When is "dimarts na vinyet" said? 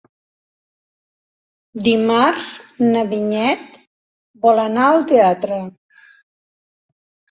1.89-3.81